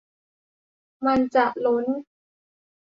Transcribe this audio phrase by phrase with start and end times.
[1.05, 1.85] มันจะล้น